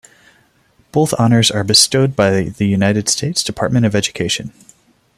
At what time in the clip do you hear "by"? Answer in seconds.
2.15-2.41